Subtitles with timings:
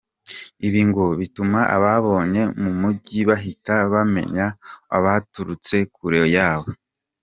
[0.67, 4.45] Ibi ngo bituma abababonye mu mujyi bahita bamenya
[4.95, 6.67] o baturutse kure yawo.